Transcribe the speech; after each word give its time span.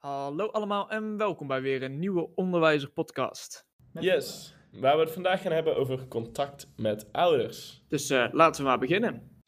Hallo 0.00 0.46
allemaal 0.46 0.90
en 0.90 1.16
welkom 1.16 1.46
bij 1.46 1.60
weer 1.60 1.82
een 1.82 1.98
nieuwe 1.98 2.28
Onderwijzer 2.34 2.90
podcast. 2.90 3.66
Yes, 3.92 4.54
waar 4.72 4.96
we 4.96 5.02
het 5.02 5.12
vandaag 5.12 5.42
gaan 5.42 5.52
hebben 5.52 5.76
over 5.76 6.08
contact 6.08 6.68
met 6.76 7.12
ouders. 7.12 7.84
Dus 7.88 8.10
uh, 8.10 8.26
laten 8.32 8.62
we 8.62 8.68
maar 8.68 8.78
beginnen. 8.78 9.40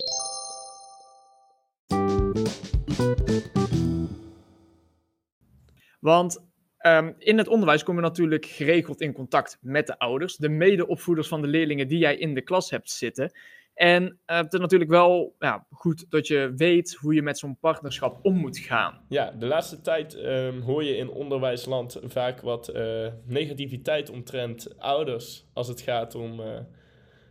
Want 6.00 6.46
um, 6.86 7.14
in 7.18 7.38
het 7.38 7.48
onderwijs 7.48 7.82
kom 7.82 7.94
je 7.94 8.00
natuurlijk 8.00 8.46
geregeld 8.46 9.00
in 9.00 9.12
contact 9.12 9.58
met 9.60 9.86
de 9.86 9.98
ouders, 9.98 10.36
de 10.36 10.48
medeopvoeders 10.48 11.28
van 11.28 11.42
de 11.42 11.48
leerlingen 11.48 11.88
die 11.88 11.98
jij 11.98 12.16
in 12.16 12.34
de 12.34 12.42
klas 12.42 12.70
hebt 12.70 12.90
zitten. 12.90 13.32
En 13.74 14.02
uh, 14.02 14.36
het 14.36 14.52
is 14.52 14.60
natuurlijk 14.60 14.90
wel 14.90 15.34
ja, 15.38 15.66
goed 15.70 16.06
dat 16.10 16.26
je 16.26 16.52
weet 16.56 16.94
hoe 16.94 17.14
je 17.14 17.22
met 17.22 17.38
zo'n 17.38 17.58
partnerschap 17.58 18.18
om 18.22 18.36
moet 18.36 18.58
gaan. 18.58 19.00
Ja, 19.08 19.30
de 19.30 19.46
laatste 19.46 19.80
tijd 19.80 20.14
um, 20.14 20.60
hoor 20.60 20.84
je 20.84 20.96
in 20.96 21.10
onderwijsland 21.10 22.00
vaak 22.04 22.40
wat 22.40 22.74
uh, 22.74 23.06
negativiteit 23.24 24.10
omtrent 24.10 24.78
ouders 24.78 25.46
als 25.52 25.68
het 25.68 25.80
gaat 25.80 26.14
om 26.14 26.40
uh, 26.40 26.46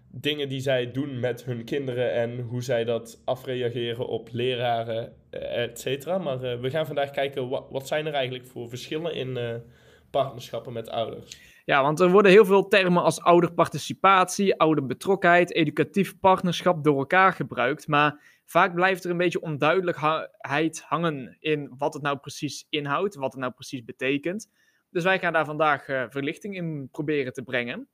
dingen 0.07 0.49
die 0.49 0.59
zij 0.59 0.91
doen 0.91 1.19
met 1.19 1.43
hun 1.43 1.63
kinderen 1.63 2.13
en 2.13 2.39
hoe 2.39 2.63
zij 2.63 2.83
dat 2.83 3.21
afreageren 3.25 4.07
op 4.07 4.29
leraren, 4.31 5.13
et 5.29 5.79
cetera. 5.79 6.17
Maar 6.17 6.61
we 6.61 6.69
gaan 6.69 6.85
vandaag 6.85 7.09
kijken 7.09 7.49
wat, 7.49 7.65
wat 7.69 7.87
zijn 7.87 8.05
er 8.05 8.13
eigenlijk 8.13 8.47
voor 8.47 8.69
verschillen 8.69 9.13
in 9.13 9.61
partnerschappen 10.11 10.73
met 10.73 10.89
ouders. 10.89 11.37
Ja, 11.65 11.81
want 11.81 11.99
er 11.99 12.11
worden 12.11 12.31
heel 12.31 12.45
veel 12.45 12.67
termen 12.67 13.03
als 13.03 13.21
ouderparticipatie, 13.21 14.59
ouderbetrokkenheid, 14.59 15.53
educatief 15.53 16.19
partnerschap 16.19 16.83
door 16.83 16.97
elkaar 16.97 17.33
gebruikt. 17.33 17.87
Maar 17.87 18.41
vaak 18.45 18.73
blijft 18.73 19.03
er 19.03 19.11
een 19.11 19.17
beetje 19.17 19.41
onduidelijkheid 19.41 20.81
hangen 20.81 21.37
in 21.39 21.73
wat 21.77 21.93
het 21.93 22.03
nou 22.03 22.17
precies 22.17 22.65
inhoudt, 22.69 23.15
wat 23.15 23.31
het 23.31 23.41
nou 23.41 23.53
precies 23.53 23.83
betekent. 23.83 24.49
Dus 24.89 25.03
wij 25.03 25.19
gaan 25.19 25.33
daar 25.33 25.45
vandaag 25.45 25.87
uh, 25.87 26.03
verlichting 26.09 26.55
in 26.55 26.89
proberen 26.91 27.33
te 27.33 27.43
brengen. 27.43 27.89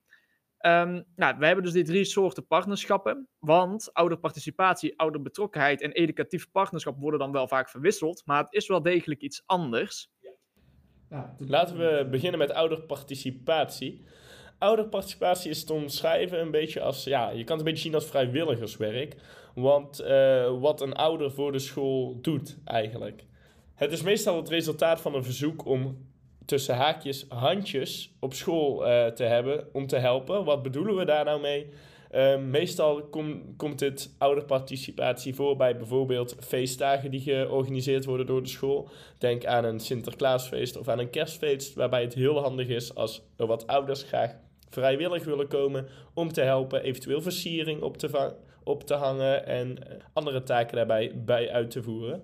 Um, 0.62 1.04
nou, 1.16 1.38
we 1.38 1.46
hebben 1.46 1.64
dus 1.64 1.74
die 1.74 1.84
drie 1.84 2.06
soorten 2.06 2.48
partnerschappen. 2.48 3.28
Want 3.40 3.94
ouderparticipatie, 3.94 5.00
ouderbetrokkenheid 5.00 5.82
en 5.82 5.92
educatief 5.92 6.52
partnerschap 6.52 7.00
worden 7.00 7.20
dan 7.20 7.32
wel 7.32 7.48
vaak 7.48 7.70
verwisseld. 7.70 8.22
Maar 8.26 8.44
het 8.44 8.54
is 8.54 8.68
wel 8.68 8.82
degelijk 8.82 9.22
iets 9.22 9.44
anders. 9.46 10.12
Laten 11.38 11.78
we 11.78 12.08
beginnen 12.12 12.40
met 12.40 12.54
ouderparticipatie. 12.54 14.04
Ouderparticipatie 14.58 15.50
is 15.50 15.64
te 15.64 15.74
omschrijven 15.74 16.40
een 16.40 16.52
beetje 16.52 16.82
als, 16.82 17.04
ja, 17.04 17.30
je 17.30 17.44
kan 17.44 17.58
het 17.58 17.66
een 17.66 17.72
beetje 17.72 17.88
zien 17.88 17.96
als 17.96 18.06
vrijwilligerswerk. 18.06 19.16
Want 19.56 20.02
uh, 20.02 20.60
wat 20.60 20.82
een 20.82 20.94
ouder 20.94 21.32
voor 21.32 21.52
de 21.52 21.60
school 21.60 22.18
doet 22.22 22.58
eigenlijk. 22.66 23.24
Het 23.76 23.92
is 23.92 24.02
meestal 24.02 24.36
het 24.36 24.50
resultaat 24.50 25.02
van 25.02 25.16
een 25.16 25.24
verzoek 25.24 25.66
om 25.66 25.98
tussen 26.46 26.76
haakjes 26.76 27.26
handjes 27.30 28.14
op 28.20 28.34
school 28.34 28.88
uh, 28.88 29.06
te 29.06 29.24
hebben 29.24 29.68
om 29.74 29.88
te 29.88 29.96
helpen. 29.96 30.44
Wat 30.46 30.64
bedoelen 30.64 30.96
we 30.96 31.06
daar 31.06 31.26
nou 31.26 31.42
mee? 31.42 31.70
Uh, 32.16 32.38
meestal 32.38 33.04
kom, 33.04 33.56
komt 33.58 33.80
dit 33.80 34.16
ouderparticipatie 34.18 35.36
voor 35.36 35.56
bij 35.56 35.78
bijvoorbeeld 35.78 36.36
feestdagen 36.40 37.12
die 37.12 37.22
georganiseerd 37.22 38.06
worden 38.06 38.26
door 38.26 38.44
de 38.44 38.50
school. 38.50 38.90
Denk 39.18 39.46
aan 39.46 39.64
een 39.64 39.80
Sinterklaasfeest 39.80 40.78
of 40.78 40.88
aan 40.88 41.00
een 41.00 41.10
kerstfeest, 41.10 41.74
waarbij 41.74 42.02
het 42.02 42.14
heel 42.14 42.40
handig 42.40 42.68
is 42.68 42.96
als 42.96 43.22
er 43.36 43.48
wat 43.48 43.68
ouders 43.68 44.04
graag 44.04 44.36
vrijwillig 44.70 45.24
willen 45.24 45.48
komen 45.48 45.88
om 46.14 46.34
te 46.34 46.42
helpen, 46.42 46.84
eventueel 46.84 47.22
versiering 47.22 47.82
op 47.82 47.98
te, 47.98 48.34
op 48.64 48.84
te 48.84 48.94
hangen 48.94 49.46
en 49.46 49.78
andere 50.14 50.44
taken 50.44 50.76
daarbij 50.76 51.12
bij 51.16 51.52
uit 51.52 51.72
te 51.72 51.84
voeren 51.84 52.24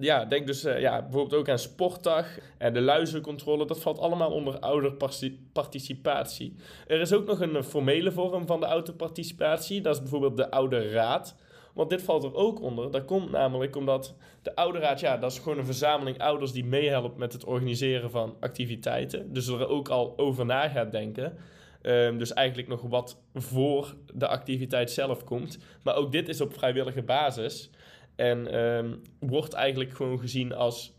ja, 0.00 0.24
denk 0.24 0.46
dus 0.46 0.64
uh, 0.64 0.80
ja, 0.80 1.02
bijvoorbeeld 1.02 1.40
ook 1.40 1.48
aan 1.48 1.58
sportdag 1.58 2.38
en 2.58 2.72
de 2.72 2.80
luizencontrole. 2.80 3.66
Dat 3.66 3.80
valt 3.80 3.98
allemaal 3.98 4.30
onder 4.30 4.58
ouderparticipatie. 4.58 6.54
Er 6.86 7.00
is 7.00 7.12
ook 7.12 7.26
nog 7.26 7.40
een 7.40 7.64
formele 7.64 8.12
vorm 8.12 8.46
van 8.46 8.60
de 8.60 8.66
ouderparticipatie. 8.66 9.80
Dat 9.80 9.94
is 9.94 10.00
bijvoorbeeld 10.00 10.36
de 10.36 10.50
ouderraad. 10.50 11.36
Want 11.74 11.90
dit 11.90 12.02
valt 12.02 12.24
er 12.24 12.34
ook 12.34 12.60
onder. 12.60 12.90
Dat 12.90 13.04
komt 13.04 13.30
namelijk 13.30 13.76
omdat 13.76 14.14
de 14.42 14.54
ouderraad, 14.54 15.00
ja, 15.00 15.16
dat 15.16 15.32
is 15.32 15.38
gewoon 15.38 15.58
een 15.58 15.64
verzameling 15.64 16.18
ouders 16.18 16.52
die 16.52 16.64
meehelpt 16.64 17.16
met 17.16 17.32
het 17.32 17.44
organiseren 17.44 18.10
van 18.10 18.36
activiteiten. 18.40 19.32
Dus 19.32 19.48
er 19.48 19.68
ook 19.68 19.88
al 19.88 20.12
over 20.16 20.46
na 20.46 20.68
gaat 20.68 20.92
denken. 20.92 21.36
Um, 21.82 22.18
dus 22.18 22.32
eigenlijk 22.32 22.68
nog 22.68 22.82
wat 22.82 23.20
voor 23.34 23.94
de 24.14 24.26
activiteit 24.26 24.90
zelf 24.90 25.24
komt. 25.24 25.58
Maar 25.82 25.94
ook 25.94 26.12
dit 26.12 26.28
is 26.28 26.40
op 26.40 26.54
vrijwillige 26.54 27.02
basis. 27.02 27.70
En 28.16 28.60
um, 28.60 29.02
wordt 29.18 29.52
eigenlijk 29.52 29.92
gewoon 29.92 30.18
gezien 30.18 30.54
als 30.54 30.94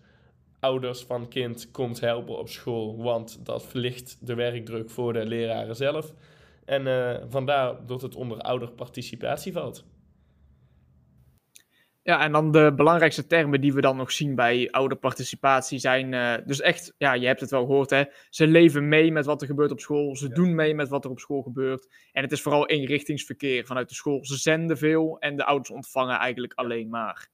ouders 0.59 1.03
van 1.03 1.27
kind 1.27 1.71
komt 1.71 1.99
helpen 1.99 2.37
op 2.37 2.49
school, 2.49 2.97
want 2.97 3.45
dat 3.45 3.65
verlicht 3.65 4.17
de 4.21 4.35
werkdruk 4.35 4.89
voor 4.89 5.13
de 5.13 5.25
leraren 5.25 5.75
zelf. 5.75 6.13
En 6.65 6.85
uh, 6.85 7.15
vandaar 7.27 7.85
dat 7.85 8.01
het 8.01 8.15
onder 8.15 8.39
ouderparticipatie 8.39 9.51
valt. 9.51 9.85
Ja, 12.07 12.19
en 12.19 12.31
dan 12.31 12.51
de 12.51 12.73
belangrijkste 12.75 13.27
termen 13.27 13.61
die 13.61 13.73
we 13.73 13.81
dan 13.81 13.97
nog 13.97 14.11
zien 14.11 14.35
bij 14.35 14.71
ouderparticipatie 14.71 15.79
zijn 15.79 16.13
uh, 16.13 16.35
dus 16.45 16.61
echt, 16.61 16.93
ja, 16.97 17.13
je 17.13 17.27
hebt 17.27 17.39
het 17.39 17.49
wel 17.49 17.65
gehoord, 17.65 17.89
hè. 17.89 18.03
Ze 18.29 18.47
leven 18.47 18.87
mee 18.87 19.11
met 19.11 19.25
wat 19.25 19.41
er 19.41 19.47
gebeurt 19.47 19.71
op 19.71 19.79
school. 19.79 20.15
Ze 20.15 20.27
ja. 20.27 20.33
doen 20.33 20.55
mee 20.55 20.75
met 20.75 20.89
wat 20.89 21.05
er 21.05 21.09
op 21.09 21.19
school 21.19 21.41
gebeurt. 21.41 21.87
En 22.11 22.23
het 22.23 22.31
is 22.31 22.41
vooral 22.41 22.67
eenrichtingsverkeer 22.67 23.65
vanuit 23.65 23.89
de 23.89 23.95
school. 23.95 24.25
Ze 24.25 24.37
zenden 24.37 24.77
veel 24.77 25.19
en 25.19 25.35
de 25.35 25.45
ouders 25.45 25.69
ontvangen 25.69 26.17
eigenlijk 26.17 26.53
alleen 26.53 26.89
maar 26.89 27.29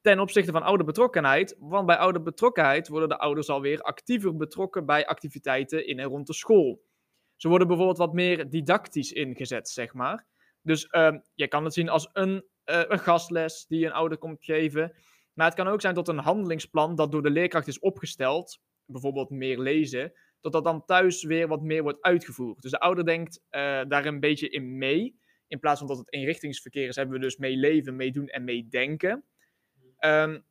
ten 0.00 0.20
opzichte 0.20 0.52
van 0.52 0.62
ouderbetrokkenheid. 0.62 1.56
Want 1.58 1.86
bij 1.86 1.96
ouderbetrokkenheid 1.96 2.88
worden 2.88 3.08
de 3.08 3.18
ouders 3.18 3.48
alweer 3.48 3.80
actiever 3.80 4.36
betrokken 4.36 4.86
bij 4.86 5.06
activiteiten 5.06 5.86
in 5.86 5.98
en 5.98 6.08
rond 6.08 6.26
de 6.26 6.34
school. 6.34 6.82
Ze 7.36 7.48
worden 7.48 7.66
bijvoorbeeld 7.66 7.98
wat 7.98 8.12
meer 8.12 8.50
didactisch 8.50 9.12
ingezet, 9.12 9.68
zeg 9.68 9.94
maar. 9.94 10.26
Dus 10.62 10.88
uh, 10.90 11.12
je 11.34 11.48
kan 11.48 11.64
het 11.64 11.74
zien 11.74 11.88
als 11.88 12.10
een, 12.12 12.44
uh, 12.66 12.82
een 12.88 12.98
gastles 12.98 13.66
die 13.66 13.86
een 13.86 13.92
ouder 13.92 14.18
komt 14.18 14.44
geven. 14.44 14.96
Maar 15.32 15.46
het 15.46 15.54
kan 15.54 15.68
ook 15.68 15.80
zijn 15.80 15.94
tot 15.94 16.08
een 16.08 16.18
handelingsplan 16.18 16.94
dat 16.94 17.12
door 17.12 17.22
de 17.22 17.30
leerkracht 17.30 17.66
is 17.66 17.78
opgesteld. 17.78 18.60
Bijvoorbeeld 18.84 19.30
meer 19.30 19.58
lezen. 19.58 20.12
Dat 20.40 20.52
dat 20.52 20.64
dan 20.64 20.84
thuis 20.84 21.24
weer 21.24 21.48
wat 21.48 21.62
meer 21.62 21.82
wordt 21.82 22.02
uitgevoerd. 22.02 22.62
Dus 22.62 22.70
de 22.70 22.80
ouder 22.80 23.04
denkt 23.04 23.40
uh, 23.50 23.80
daar 23.88 24.06
een 24.06 24.20
beetje 24.20 24.48
in 24.48 24.78
mee. 24.78 25.20
In 25.48 25.60
plaats 25.60 25.78
van 25.78 25.88
dat 25.88 25.98
het 25.98 26.12
eenrichtingsverkeer 26.12 26.88
is, 26.88 26.96
hebben 26.96 27.14
we 27.14 27.20
dus 27.20 27.36
meeleven, 27.36 27.96
meedoen 27.96 28.26
en 28.26 28.44
meedenken. 28.44 29.24
Um, 30.00 30.44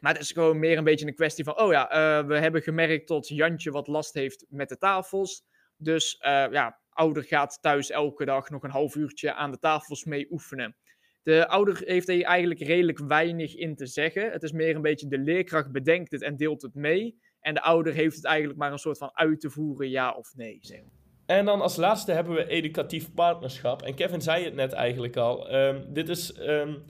maar 0.00 0.12
het 0.12 0.22
is 0.22 0.32
gewoon 0.32 0.58
meer 0.58 0.78
een 0.78 0.84
beetje 0.84 1.06
een 1.06 1.14
kwestie 1.14 1.44
van, 1.44 1.58
oh 1.58 1.72
ja, 1.72 2.20
uh, 2.20 2.26
we 2.26 2.38
hebben 2.38 2.62
gemerkt 2.62 3.08
dat 3.08 3.28
Jantje 3.28 3.70
wat 3.70 3.86
last 3.86 4.14
heeft 4.14 4.46
met 4.48 4.68
de 4.68 4.78
tafels. 4.78 5.44
Dus 5.76 6.14
uh, 6.20 6.46
ja, 6.50 6.80
ouder 6.90 7.24
gaat 7.24 7.58
thuis 7.62 7.90
elke 7.90 8.24
dag 8.24 8.50
nog 8.50 8.62
een 8.62 8.70
half 8.70 8.94
uurtje 8.94 9.34
aan 9.34 9.50
de 9.50 9.58
tafels 9.58 10.04
mee 10.04 10.26
oefenen. 10.30 10.76
De 11.24 11.48
ouder 11.48 11.82
heeft 11.84 12.08
hier 12.08 12.24
eigenlijk 12.24 12.60
redelijk 12.60 12.98
weinig 12.98 13.54
in 13.54 13.74
te 13.76 13.86
zeggen. 13.86 14.30
Het 14.30 14.42
is 14.42 14.52
meer 14.52 14.74
een 14.74 14.82
beetje 14.82 15.08
de 15.08 15.18
leerkracht 15.18 15.72
bedenkt 15.72 16.12
het 16.12 16.22
en 16.22 16.36
deelt 16.36 16.62
het 16.62 16.74
mee. 16.74 17.18
En 17.40 17.54
de 17.54 17.62
ouder 17.62 17.92
heeft 17.92 18.16
het 18.16 18.24
eigenlijk 18.24 18.58
maar 18.58 18.72
een 18.72 18.78
soort 18.78 18.98
van 18.98 19.10
uit 19.12 19.40
te 19.40 19.50
voeren, 19.50 19.90
ja 19.90 20.12
of 20.12 20.34
nee. 20.36 20.58
Zeg. 20.60 20.80
En 21.26 21.44
dan 21.44 21.60
als 21.60 21.76
laatste 21.76 22.12
hebben 22.12 22.34
we 22.34 22.48
educatief 22.48 23.14
partnerschap. 23.14 23.82
En 23.82 23.94
Kevin 23.94 24.20
zei 24.20 24.44
het 24.44 24.54
net 24.54 24.72
eigenlijk 24.72 25.16
al. 25.16 25.54
Um, 25.54 25.92
dit 25.92 26.08
is... 26.08 26.38
Um, 26.40 26.84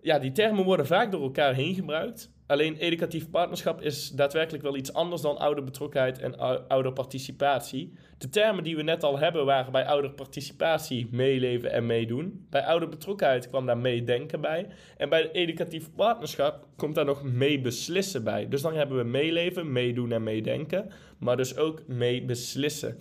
ja, 0.00 0.18
die 0.18 0.32
termen 0.32 0.64
worden 0.64 0.86
vaak 0.86 1.10
door 1.10 1.22
elkaar 1.22 1.54
heen 1.54 1.74
gebruikt. 1.74 2.32
Alleen 2.46 2.76
educatief 2.76 3.30
partnerschap 3.30 3.82
is 3.82 4.10
daadwerkelijk 4.10 4.62
wel 4.62 4.76
iets 4.76 4.92
anders 4.92 5.22
dan 5.22 5.38
ouderbetrokkenheid 5.38 6.18
en 6.18 6.38
ouderparticipatie. 6.68 7.92
De 8.18 8.28
termen 8.28 8.64
die 8.64 8.76
we 8.76 8.82
net 8.82 9.04
al 9.04 9.18
hebben 9.18 9.44
waren 9.44 9.72
bij 9.72 9.86
ouderparticipatie 9.86 11.08
meeleven 11.10 11.72
en 11.72 11.86
meedoen. 11.86 12.46
Bij 12.50 12.64
ouderbetrokkenheid 12.64 13.48
kwam 13.48 13.66
daar 13.66 13.78
meedenken 13.78 14.40
bij. 14.40 14.66
En 14.96 15.08
bij 15.08 15.30
educatief 15.30 15.90
partnerschap 15.94 16.66
komt 16.76 16.94
daar 16.94 17.04
nog 17.04 17.22
meebeslissen 17.22 18.24
bij. 18.24 18.48
Dus 18.48 18.62
dan 18.62 18.74
hebben 18.74 18.96
we 18.96 19.04
meeleven, 19.04 19.72
meedoen 19.72 20.12
en 20.12 20.22
meedenken, 20.22 20.90
maar 21.18 21.36
dus 21.36 21.56
ook 21.56 21.86
meebeslissen. 21.86 22.98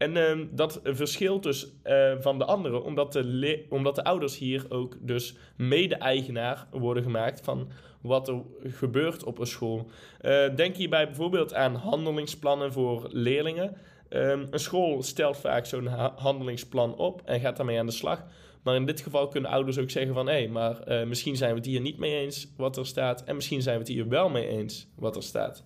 En 0.00 0.16
uh, 0.16 0.46
dat 0.50 0.80
verschilt 0.84 1.42
dus 1.42 1.72
uh, 1.84 2.12
van 2.20 2.38
de 2.38 2.44
anderen, 2.44 2.84
omdat 2.84 3.12
de, 3.12 3.66
omdat 3.68 3.94
de 3.94 4.04
ouders 4.04 4.38
hier 4.38 4.66
ook 4.68 4.96
dus 5.00 5.36
mede-eigenaar 5.56 6.66
worden 6.70 7.02
gemaakt 7.02 7.40
van 7.40 7.68
wat 8.00 8.28
er 8.28 8.42
gebeurt 8.62 9.24
op 9.24 9.38
een 9.38 9.46
school. 9.46 9.90
Uh, 10.22 10.56
denk 10.56 10.76
hierbij 10.76 11.06
bijvoorbeeld 11.06 11.54
aan 11.54 11.74
handelingsplannen 11.74 12.72
voor 12.72 13.08
leerlingen. 13.12 13.76
Um, 14.08 14.46
een 14.50 14.58
school 14.58 15.02
stelt 15.02 15.36
vaak 15.36 15.66
zo'n 15.66 15.86
ha 15.86 16.12
handelingsplan 16.16 16.96
op 16.96 17.22
en 17.24 17.40
gaat 17.40 17.56
daarmee 17.56 17.78
aan 17.78 17.86
de 17.86 17.92
slag. 17.92 18.24
Maar 18.62 18.74
in 18.74 18.86
dit 18.86 19.00
geval 19.00 19.28
kunnen 19.28 19.50
ouders 19.50 19.78
ook 19.78 19.90
zeggen 19.90 20.14
van... 20.14 20.28
hé, 20.28 20.48
maar 20.48 20.88
uh, 20.88 21.06
misschien 21.06 21.36
zijn 21.36 21.50
we 21.50 21.56
het 21.56 21.66
hier 21.66 21.80
niet 21.80 21.98
mee 21.98 22.16
eens 22.16 22.52
wat 22.56 22.76
er 22.76 22.86
staat... 22.86 23.24
en 23.24 23.34
misschien 23.34 23.62
zijn 23.62 23.74
we 23.74 23.82
het 23.82 23.92
hier 23.92 24.08
wel 24.08 24.28
mee 24.28 24.48
eens 24.48 24.88
wat 24.96 25.16
er 25.16 25.22
staat. 25.22 25.64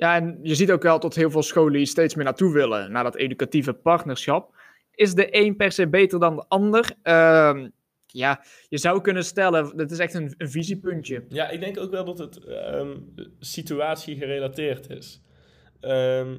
Ja, 0.00 0.16
en 0.16 0.38
je 0.42 0.54
ziet 0.54 0.70
ook 0.70 0.82
wel 0.82 1.00
dat 1.00 1.14
heel 1.14 1.30
veel 1.30 1.42
scholen 1.42 1.86
steeds 1.86 2.14
meer 2.14 2.24
naartoe 2.24 2.52
willen, 2.52 2.92
naar 2.92 3.04
dat 3.04 3.16
educatieve 3.16 3.72
partnerschap. 3.72 4.54
Is 4.94 5.14
de 5.14 5.28
een 5.30 5.56
per 5.56 5.72
se 5.72 5.88
beter 5.88 6.20
dan 6.20 6.36
de 6.36 6.44
ander? 6.48 6.94
Uh, 7.02 7.64
Ja, 8.06 8.44
je 8.68 8.78
zou 8.78 9.00
kunnen 9.00 9.24
stellen, 9.24 9.76
dat 9.76 9.90
is 9.90 9.98
echt 9.98 10.14
een, 10.14 10.34
visiepuntje. 10.38 11.24
Ja, 11.28 11.50
ik 11.50 11.60
denk 11.60 11.78
ook 11.78 11.90
wel 11.90 12.04
dat 12.04 12.18
het 12.18 12.48
um, 12.48 13.14
situatie 13.38 14.16
gerelateerd 14.16 14.90
is. 14.90 15.22
Ehm, 15.80 16.38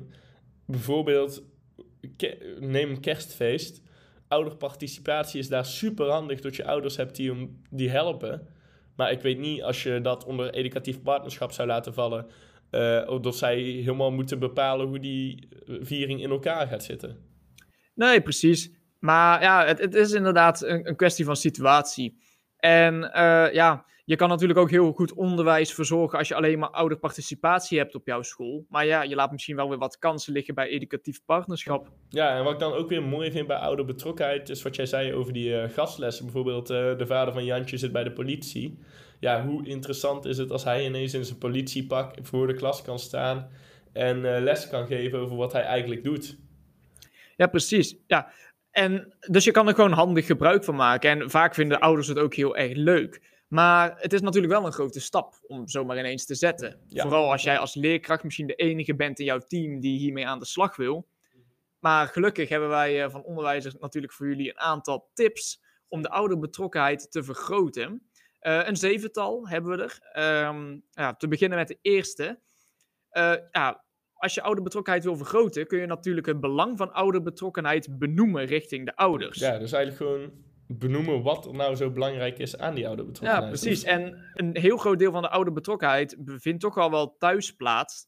bijvoorbeeld, 0.66 1.44
neem 2.60 2.90
een 2.90 3.02
kerstfeest. 3.02 3.82
Ouderparticipatie 4.28 5.40
is 5.40 5.50
daar 5.50 5.66
super 5.66 6.10
handig 6.10 6.42
dat 6.42 6.56
je 6.56 6.66
ouders 6.66 6.98
hebt 6.98 7.16
die, 7.16 7.60
die 7.70 7.90
helpen. 7.90 8.48
Maar 8.96 9.12
ik 9.12 9.22
weet 9.22 9.40
niet 9.40 9.64
als 9.64 9.84
je 9.84 10.02
dat 10.02 10.26
onder 10.26 10.54
educatief 10.54 11.02
partnerschap 11.02 11.52
zou 11.52 11.68
laten 11.68 11.94
vallen. 11.94 12.26
Uh, 12.72 13.04
of 13.08 13.20
dat 13.20 13.38
zij 13.38 13.58
helemaal 13.58 14.12
moeten 14.12 14.40
bepalen 14.40 14.88
hoe 14.88 15.00
die 15.00 15.48
viering 15.66 16.22
in 16.22 16.30
elkaar 16.30 16.68
gaat 16.68 16.84
zitten. 16.84 17.18
Nee, 17.94 18.22
precies. 18.22 18.72
Maar 19.00 19.42
ja, 19.42 19.66
het, 19.66 19.80
het 19.80 19.96
is 19.96 20.12
inderdaad 20.12 20.62
een, 20.62 20.88
een, 20.88 20.96
kwestie 20.96 21.26
van 21.26 21.36
situatie. 21.36 22.20
En 22.58 22.96
uh, 22.96 23.54
ja, 23.54 23.86
je 24.12 24.18
kan 24.18 24.30
natuurlijk 24.30 24.60
ook 24.60 24.70
heel 24.70 24.92
goed 24.92 25.14
onderwijs 25.14 25.74
verzorgen 25.74 26.18
als 26.18 26.28
je 26.28 26.36
alleen 26.36 26.60
maar 26.60 26.70
ouderparticipatie 26.70 27.78
hebt 27.78 27.96
op 27.96 28.08
jouw 28.08 28.22
school. 28.22 28.66
Maar 28.70 28.86
ja, 28.86 29.04
je 29.04 29.16
laat 29.16 29.32
misschien 29.32 29.56
wel 29.56 29.70
weer 29.70 29.78
wat 29.78 29.98
kansen 29.98 30.34
liggen 30.34 30.56
bij 30.56 30.68
educatief 30.68 31.26
partnerschap. 31.26 31.92
Ja, 32.10 32.38
en 32.38 32.44
wat 32.44 32.54
ik 32.54 32.60
dan 32.60 32.74
ook 32.74 32.90
weer 32.90 33.04
mooi 33.04 33.32
vind 33.32 33.48
bij 33.48 33.58
ouderbetrokkenheid, 33.58 34.50
is 34.50 34.62
wat 34.62 34.76
jij 34.76 34.86
zei 34.86 35.14
over 35.14 35.34
die 35.34 35.50
uh, 35.50 35.64
gastlessen. 35.70 36.26
Bijvoorbeeld, 36.26 36.70
uh, 36.70 36.98
de 36.98 37.06
vader 37.06 37.34
van 37.34 37.46
Jantje 37.46 37.78
zit 37.78 37.92
bij 37.92 38.04
de 38.04 38.12
politie. 38.12 38.80
Ja, 39.20 39.46
hoe 39.46 39.68
interessant 39.68 40.26
is 40.26 40.38
het 40.38 40.52
als 40.52 40.64
hij 40.64 40.86
ineens 40.86 41.14
in 41.14 41.26
zijn 41.26 41.38
politiepak 41.38 42.16
voor 42.22 42.48
de 42.48 42.54
klas 42.54 42.82
kan 42.82 43.00
staan 43.00 43.50
en 43.94 44.18
uh, 44.18 44.40
les 44.40 44.70
kan 44.70 44.88
geven 44.88 45.20
over 45.20 45.36
wat 45.36 45.54
hij 45.54 45.64
eigenlijk 45.64 46.04
doet. 46.04 46.38
Ja, 47.36 47.48
precies. 47.48 47.96
Ja, 48.08 48.32
en 48.72 49.14
dus 49.30 49.44
je 49.44 49.52
kan 49.52 49.68
er 49.68 49.76
gewoon 49.76 49.92
handig 49.92 50.26
gebruik 50.26 50.64
van 50.64 50.76
maken. 50.76 51.10
En 51.10 51.30
vaak 51.30 51.54
vinden 51.54 51.80
ouders 51.80 52.08
het 52.08 52.20
ook 52.20 52.34
heel 52.34 52.58
erg 52.58 52.76
leuk. 52.76 53.30
Maar 53.52 53.94
het 53.98 54.14
is 54.14 54.22
natuurlijk 54.22 54.54
wel 54.54 54.66
een 54.66 54.72
grote 54.72 55.00
stap 55.00 55.40
om 55.48 55.68
zomaar 55.68 55.98
ineens 55.98 56.26
te 56.26 56.36
zetten. 56.36 56.80
Vooral 56.88 57.32
als 57.32 57.44
jij 57.44 57.58
als 57.58 57.76
leerkracht 57.76 58.24
misschien 58.24 58.48
de 58.48 58.56
enige 58.56 58.96
bent 58.96 59.20
in 59.20 59.26
jouw 59.26 59.38
team 59.38 59.80
die 59.80 60.00
hiermee 60.00 60.28
aan 60.28 60.40
de 60.40 60.46
slag 60.46 60.76
wil. 60.76 61.08
Maar 61.80 62.08
gelukkig 62.08 62.50
hebben 62.50 62.70
wij 62.70 63.04
eh, 63.04 63.10
van 63.10 63.24
onderwijzers 63.24 63.76
natuurlijk 63.80 64.14
voor 64.14 64.28
jullie 64.28 64.50
een 64.50 64.60
aantal 64.60 65.10
tips 65.14 65.62
om 65.88 66.02
de 66.02 66.10
ouderbetrokkenheid 66.10 67.12
te 67.12 67.24
vergroten. 67.24 68.10
Uh, 68.42 68.68
een 68.68 68.78
zevental 68.78 69.48
hebben 69.48 69.78
we 69.78 69.84
er. 69.84 70.00
Ehm, 70.12 70.80
ja, 70.92 71.16
te 71.16 71.28
beginnen 71.28 71.58
met 71.58 71.68
de 71.68 71.78
eerste. 71.82 72.40
Uh, 73.12 73.34
ja, 73.52 73.84
als 74.14 74.34
je 74.34 74.42
ouderbetrokkenheid 74.42 75.04
wil 75.04 75.18
vergroten, 75.18 75.68
kun 75.68 75.80
je 75.80 75.86
natuurlijk 75.86 76.28
het 76.28 76.40
belang 76.40 76.78
van 76.78 76.94
ouderbetrokkenheid 76.94 78.00
benoemen 78.00 78.46
richting 78.46 78.86
de 78.86 78.96
ouders. 78.96 79.40
Ja, 79.40 79.58
dus 79.58 79.72
eigenlijk 79.72 80.04
gewoon 80.04 80.50
benoemen 80.78 81.22
wat 81.22 81.46
er 81.46 81.54
nou 81.54 81.76
zo 81.76 81.92
belangrijk 81.92 82.40
is 82.40 82.58
aan 82.58 82.76
die 82.76 82.88
ouderbetrokkenheid. 82.88 83.44
Ja, 83.44 83.50
precies. 83.50 83.84
En 83.84 84.32
een 84.34 84.58
heel 84.58 84.78
groot 84.78 85.00
deel 85.00 85.12
van 85.12 85.22
de 85.22 85.30
ouderbetrokkenheid 85.30 86.18
vindt 86.26 86.62
toch 86.62 86.78
al 86.78 86.92
wel 86.92 87.16
thuis 87.18 87.56
plaats. 87.56 88.08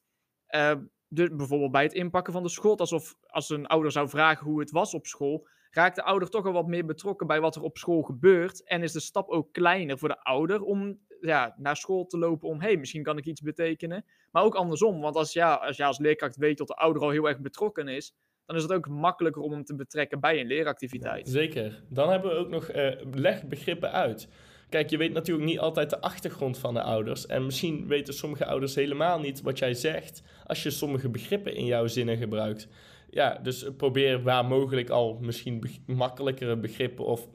Uh, 0.50 0.72
dus 1.08 1.30
bijvoorbeeld 1.36 1.72
bij 1.72 1.84
het 1.84 1.94
inpakken 1.94 2.34
van 2.34 2.44
de 2.44 2.50
school. 2.50 2.78
Alsof 2.78 3.16
als 3.28 3.50
een 3.50 3.68
ouder 3.68 3.92
zou 3.92 4.10
vragen 4.10 4.46
hoe 4.46 4.60
het 4.60 4.72
was 4.72 4.94
op 4.94 5.06
school, 5.06 5.48
raakt 5.70 5.96
de 5.96 6.04
ouder 6.04 6.30
toch 6.30 6.46
al 6.46 6.52
wat 6.52 6.68
meer 6.68 6.86
betrokken 6.86 7.28
bij 7.28 7.42
wat 7.42 7.56
er 7.56 7.62
op 7.62 7.78
school 7.78 8.02
gebeurt. 8.02 8.64
En 8.68 8.84
is 8.84 8.92
de 8.92 9.00
stap 9.00 9.30
ook 9.30 9.54
kleiner 9.54 9.98
voor 9.98 10.10
de 10.10 10.24
ouder 10.24 10.62
om 10.62 11.00
ja, 11.20 11.56
naar 11.58 11.78
school 11.78 12.06
te 12.06 12.18
lopen 12.18 12.50
om, 12.50 12.60
hé, 12.60 12.68
hey, 12.68 12.78
misschien 12.78 13.04
kan 13.04 13.18
ik 13.18 13.26
iets 13.26 13.42
betekenen. 13.42 14.06
Maar 14.32 14.44
ook 14.44 14.56
andersom, 14.56 15.02
want 15.02 15.16
als, 15.16 15.34
ja, 15.34 15.54
als 15.54 15.78
je 15.78 15.86
als 15.86 16.00
leerkracht 16.00 16.36
weet 16.36 16.58
dat 16.58 16.68
de 16.68 16.76
ouder 16.76 17.02
al 17.02 17.10
heel 17.10 17.28
erg 17.28 17.40
betrokken 17.40 17.88
is, 17.88 18.16
dan 18.46 18.56
is 18.56 18.62
het 18.62 18.72
ook 18.72 18.88
makkelijker 18.88 19.42
om 19.42 19.52
hem 19.52 19.64
te 19.64 19.76
betrekken 19.76 20.20
bij 20.20 20.40
een 20.40 20.48
leeractiviteit. 20.48 21.30
Zeker. 21.30 21.84
Dan 21.90 22.10
hebben 22.10 22.32
we 22.32 22.38
ook 22.38 22.50
nog 22.50 22.70
leg 23.14 23.44
begrippen 23.44 23.92
uit. 23.92 24.28
Kijk, 24.70 24.90
je 24.90 24.98
weet 24.98 25.14
natuurlijk 25.14 25.48
niet 25.48 25.60
altijd 25.60 25.90
de 25.90 26.02
achtergrond 26.02 26.58
van 26.58 26.74
de 26.74 26.82
ouders. 26.82 27.26
En 27.26 27.46
misschien 27.46 27.88
weten 27.88 28.14
sommige 28.14 28.46
ouders 28.46 28.76
helemaal 28.76 29.20
niet 29.20 29.42
wat 29.42 29.60
jij 29.60 29.74
zegt 29.74 30.24
als 30.46 30.64
je 30.64 30.70
sommige 30.70 31.10
begrippen 31.10 31.56
in 31.56 31.66
jouw 31.66 31.88
zinnen 31.88 32.18
gebruikt. 32.18 32.68
Ja, 33.10 33.40
dus 33.44 33.66
probeer 33.78 34.24
waar 34.24 34.46
mogelijk 34.46 34.90
al 34.90 35.18
misschien 35.22 35.64
makkelijkere 35.86 36.58
begrippen 36.58 37.06
of 37.06 37.28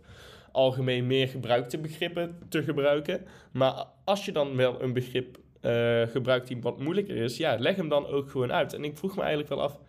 algemeen 0.53 1.07
meer 1.07 1.29
gebruikte 1.29 1.79
begrippen 1.79 2.39
te 2.49 2.63
gebruiken. 2.63 3.25
Maar 3.53 3.85
als 4.05 4.25
je 4.25 4.33
dan 4.33 4.57
wel 4.57 4.83
een 4.83 4.93
begrip 4.93 5.39
uh, 5.63 6.03
gebruikt 6.03 6.49
die 6.49 6.61
wat 6.61 6.81
moeilijker 6.81 7.17
is, 7.17 7.37
ja, 7.37 7.59
leg 7.59 7.77
hem 7.77 7.89
dan 7.89 8.07
ook 8.07 8.31
gewoon 8.31 8.53
uit. 8.53 8.73
En 8.73 8.85
ik 8.85 8.97
vroeg 8.97 9.15
me 9.15 9.21
eigenlijk 9.21 9.51
wel 9.51 9.63
af, 9.63 9.81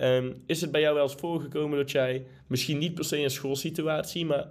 um, 0.00 0.42
is 0.46 0.60
het 0.60 0.70
bij 0.70 0.80
jou 0.80 0.94
wel 0.94 1.02
eens 1.02 1.14
voorgekomen 1.14 1.78
dat 1.78 1.90
jij, 1.90 2.26
misschien 2.46 2.78
niet 2.78 2.94
per 2.94 3.04
se 3.04 3.18
een 3.18 3.30
schoolsituatie, 3.30 4.26
maar 4.26 4.48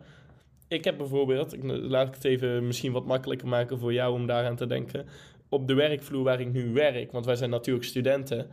ik 0.68 0.84
heb 0.84 0.98
bijvoorbeeld, 0.98 1.56
laat 1.64 2.08
ik 2.08 2.14
het 2.14 2.24
even 2.24 2.68
misschien 2.68 2.92
wat 2.92 3.06
makkelijker 3.06 3.48
maken 3.48 3.80
voor 3.80 3.94
jou 3.94 4.14
om 4.14 4.28
daaraan 4.28 4.56
te 4.56 4.68
denken, 4.68 5.06
op 5.50 5.68
de 5.68 5.74
werkvloer 5.74 6.24
waar 6.24 6.40
ik 6.40 6.54
nu 6.54 6.74
werk, 6.74 7.12
want 7.12 7.26
wij 7.26 7.36
zijn 7.36 7.50
natuurlijk 7.50 7.86
studenten, 7.86 8.48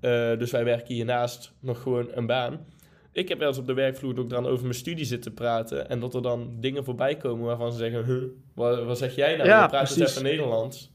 ja. 0.00 0.32
uh, 0.32 0.38
dus 0.38 0.50
wij 0.50 0.64
werken 0.64 0.94
hiernaast 0.94 1.52
nog 1.60 1.82
gewoon 1.82 2.08
een 2.12 2.26
baan. 2.26 2.66
Ik 3.12 3.28
heb 3.28 3.38
wel 3.38 3.48
eens 3.48 3.58
op 3.58 3.66
de 3.66 3.74
werkvloer 3.74 4.18
ook 4.18 4.30
dan 4.30 4.46
over 4.46 4.62
mijn 4.62 4.74
studie 4.74 5.04
zitten 5.04 5.34
praten. 5.34 5.88
En 5.88 6.00
dat 6.00 6.14
er 6.14 6.22
dan 6.22 6.56
dingen 6.60 6.84
voorbij 6.84 7.16
komen 7.16 7.46
waarvan 7.46 7.72
ze 7.72 7.78
zeggen: 7.78 8.04
huh, 8.04 8.22
wat, 8.54 8.84
wat 8.84 8.98
zeg 8.98 9.14
jij 9.14 9.36
nou? 9.36 9.48
Ja, 9.48 9.62
Je 9.62 9.68
praat 9.68 9.88
het 9.88 10.08
even 10.08 10.22
Nederlands. 10.22 10.90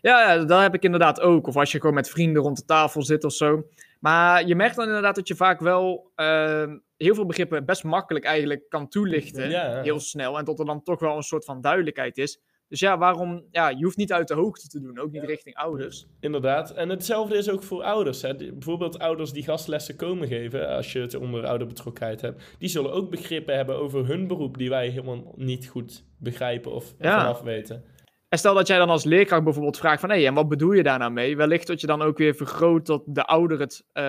Ja, 0.00 0.44
dat 0.44 0.60
heb 0.60 0.74
ik 0.74 0.82
inderdaad 0.82 1.20
ook. 1.20 1.46
Of 1.46 1.56
als 1.56 1.72
je 1.72 1.80
gewoon 1.80 1.94
met 1.94 2.10
vrienden 2.10 2.42
rond 2.42 2.56
de 2.56 2.64
tafel 2.64 3.02
zit 3.02 3.24
of 3.24 3.32
zo. 3.32 3.66
Maar 4.00 4.46
je 4.46 4.54
merkt 4.54 4.76
dan 4.76 4.86
inderdaad 4.86 5.14
dat 5.14 5.28
je 5.28 5.36
vaak 5.36 5.60
wel 5.60 6.10
uh, 6.16 6.72
heel 6.96 7.14
veel 7.14 7.26
begrippen 7.26 7.64
best 7.64 7.84
makkelijk 7.84 8.24
eigenlijk 8.24 8.68
kan 8.68 8.88
toelichten. 8.88 9.50
Ja, 9.50 9.82
heel 9.82 10.00
snel. 10.00 10.38
En 10.38 10.44
dat 10.44 10.58
er 10.58 10.64
dan 10.64 10.82
toch 10.82 11.00
wel 11.00 11.16
een 11.16 11.22
soort 11.22 11.44
van 11.44 11.60
duidelijkheid 11.60 12.18
is. 12.18 12.40
Dus 12.68 12.80
ja, 12.80 12.98
waarom? 12.98 13.44
Ja, 13.50 13.68
je 13.68 13.84
hoeft 13.84 13.96
niet 13.96 14.12
uit 14.12 14.28
de 14.28 14.34
hoogte 14.34 14.68
te 14.68 14.80
doen, 14.80 14.98
ook 14.98 15.10
niet 15.10 15.24
richting 15.24 15.56
ouders. 15.56 16.06
Inderdaad. 16.20 16.70
En 16.70 16.88
hetzelfde 16.88 17.36
is 17.36 17.50
ook 17.50 17.62
voor 17.62 17.82
ouders. 17.82 18.22
Hè. 18.22 18.34
Bijvoorbeeld 18.34 18.98
ouders 18.98 19.32
die 19.32 19.42
gastlessen 19.42 19.96
komen 19.96 20.28
geven, 20.28 20.68
als 20.68 20.92
je 20.92 21.00
het 21.00 21.14
onder 21.14 21.46
ouderbetrokkenheid 21.46 22.20
hebt, 22.20 22.42
die 22.58 22.68
zullen 22.68 22.92
ook 22.92 23.10
begrippen 23.10 23.56
hebben 23.56 23.76
over 23.76 24.06
hun 24.06 24.26
beroep 24.26 24.58
die 24.58 24.68
wij 24.68 24.88
helemaal 24.88 25.32
niet 25.36 25.66
goed 25.66 26.04
begrijpen 26.18 26.72
of 26.72 26.94
ja. 26.98 27.18
vanaf 27.18 27.40
weten. 27.40 27.84
En 28.28 28.38
stel 28.38 28.54
dat 28.54 28.66
jij 28.66 28.78
dan 28.78 28.88
als 28.90 29.04
leerkracht 29.04 29.44
bijvoorbeeld 29.44 29.78
vraagt 29.78 30.00
van, 30.00 30.10
hé, 30.10 30.16
hey, 30.16 30.26
en 30.26 30.34
wat 30.34 30.48
bedoel 30.48 30.72
je 30.72 30.82
daar 30.82 30.98
nou 30.98 31.12
mee? 31.12 31.36
Wellicht 31.36 31.66
dat 31.66 31.80
je 31.80 31.86
dan 31.86 32.02
ook 32.02 32.18
weer 32.18 32.34
vergroot 32.34 32.84
tot 32.84 33.14
de 33.14 33.24
ouder 33.24 33.60
het, 33.60 33.84
uh, 33.92 34.04